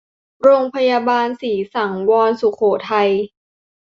[0.41, 2.61] โรงพยาบาลศรีสังวรสุโข
[2.91, 3.09] ทัย